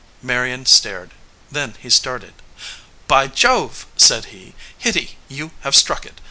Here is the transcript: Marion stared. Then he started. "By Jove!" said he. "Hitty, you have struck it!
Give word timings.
Marion 0.23 0.65
stared. 0.65 1.11
Then 1.51 1.75
he 1.79 1.91
started. 1.91 2.33
"By 3.07 3.27
Jove!" 3.27 3.85
said 3.95 4.25
he. 4.33 4.55
"Hitty, 4.75 5.19
you 5.29 5.51
have 5.59 5.75
struck 5.75 6.07
it! 6.07 6.19